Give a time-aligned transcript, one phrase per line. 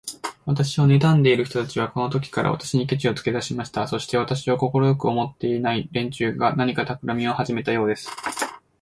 [0.47, 3.87] 私をねたんでいる人たちは、このときから、私にケチをつけだしました。
[3.87, 8.09] そして、私を快く思っていない連中が、何かたくらみをはじめたようです。